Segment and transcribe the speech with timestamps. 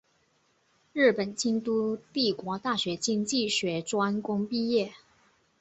[0.93, 4.93] 日本京都帝国大学经济学专攻毕业。